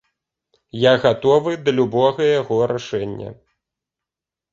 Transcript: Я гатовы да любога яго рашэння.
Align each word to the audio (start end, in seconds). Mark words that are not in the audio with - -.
Я 0.83 0.93
гатовы 1.03 1.51
да 1.67 1.71
любога 1.79 2.21
яго 2.41 2.57
рашэння. 2.73 3.29